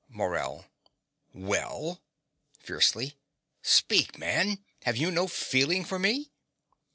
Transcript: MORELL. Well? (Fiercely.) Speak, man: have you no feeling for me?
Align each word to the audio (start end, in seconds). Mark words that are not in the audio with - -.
MORELL. 0.09 0.65
Well? 1.31 2.01
(Fiercely.) 2.57 3.13
Speak, 3.61 4.17
man: 4.17 4.65
have 4.81 4.97
you 4.97 5.11
no 5.11 5.27
feeling 5.27 5.85
for 5.85 5.99
me? 5.99 6.31